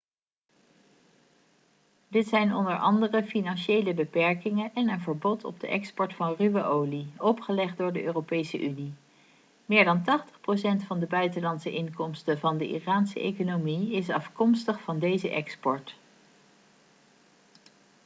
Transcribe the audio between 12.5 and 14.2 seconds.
de iraanse economie is